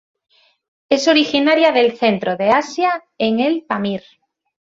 Es 0.89 1.07
originaria 1.07 1.71
del 1.71 1.95
centro 1.95 2.35
de 2.35 2.49
Asia 2.49 3.03
en 3.19 3.39
el 3.39 3.61
Pamir. 3.67 4.01